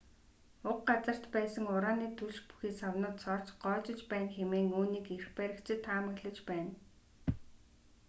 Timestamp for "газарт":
0.89-1.23